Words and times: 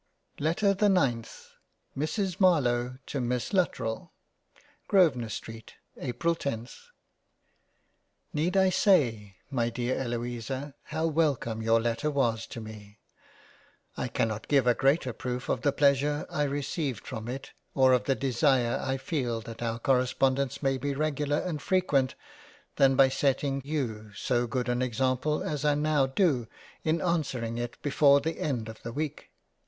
LETTER 0.39 0.73
the 0.73 0.89
NINTH 0.89 1.51
Mrs 1.95 2.39
MARLOWE 2.39 2.97
to 3.05 3.21
Miss 3.21 3.53
LUTTERELL 3.53 4.11
Grosvenor 4.87 5.29
Street, 5.29 5.75
April 5.95 6.35
ioth 6.37 6.87
NEED 8.33 8.57
I 8.57 8.71
say 8.71 9.35
my 9.51 9.69
dear 9.69 9.99
Eloisa 10.01 10.73
how 10.85 11.05
wellcome 11.05 11.61
your 11.61 11.79
letter 11.79 12.09
was 12.09 12.47
to 12.47 12.59
me? 12.59 12.97
I 13.95 14.07
cannot 14.07 14.47
give 14.47 14.65
a 14.65 14.73
greater 14.73 15.13
proof 15.13 15.47
of 15.49 15.61
the 15.61 15.71
pleasure 15.71 16.25
I 16.31 16.45
received 16.45 17.05
from 17.05 17.27
it, 17.27 17.51
or 17.75 17.93
of 17.93 18.05
the 18.05 18.15
Desire 18.15 18.79
I 18.83 18.97
feel 18.97 19.39
that 19.41 19.61
our 19.61 19.77
Correspondence 19.77 20.63
may 20.63 20.79
be 20.79 20.95
regular 20.95 21.37
and 21.37 21.61
frequent 21.61 22.15
than 22.77 22.95
by 22.95 23.09
setting 23.09 23.61
you 23.63 24.11
so 24.15 24.47
good 24.47 24.67
an 24.67 24.81
example 24.81 25.43
as 25.43 25.63
I 25.63 25.75
now 25.75 26.07
do 26.07 26.47
in 26.83 27.01
answering 27.01 27.59
it 27.59 27.79
before 27.83 28.19
the 28.19 28.39
end 28.39 28.67
of 28.67 28.81
the 28.81 28.91
week— 28.91 29.27